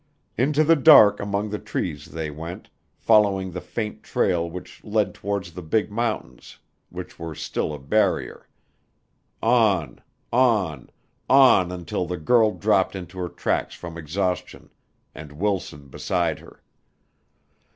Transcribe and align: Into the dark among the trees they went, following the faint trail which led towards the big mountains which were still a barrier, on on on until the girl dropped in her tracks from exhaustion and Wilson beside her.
Into 0.35 0.63
the 0.63 0.75
dark 0.75 1.19
among 1.19 1.51
the 1.51 1.59
trees 1.59 2.07
they 2.07 2.31
went, 2.31 2.71
following 2.97 3.51
the 3.51 3.61
faint 3.61 4.01
trail 4.01 4.49
which 4.49 4.83
led 4.83 5.13
towards 5.13 5.51
the 5.53 5.61
big 5.61 5.91
mountains 5.91 6.57
which 6.89 7.19
were 7.19 7.35
still 7.35 7.71
a 7.71 7.77
barrier, 7.77 8.47
on 9.43 10.01
on 10.33 10.89
on 11.29 11.71
until 11.71 12.07
the 12.07 12.17
girl 12.17 12.49
dropped 12.49 12.95
in 12.95 13.07
her 13.09 13.29
tracks 13.29 13.75
from 13.75 13.95
exhaustion 13.95 14.71
and 15.13 15.33
Wilson 15.33 15.87
beside 15.87 16.39
her. 16.39 16.63